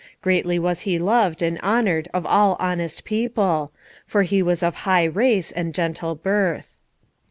Greatly 0.23 0.57
was 0.57 0.79
he 0.79 0.97
loved 0.97 1.43
and 1.43 1.59
honoured 1.59 2.07
of 2.11 2.25
all 2.25 2.57
honest 2.59 3.03
people, 3.03 3.71
for 4.07 4.23
he 4.23 4.41
was 4.41 4.63
of 4.63 4.77
high 4.77 5.03
race 5.03 5.51
and 5.51 5.75
gentle 5.75 6.15
birth. 6.15 6.75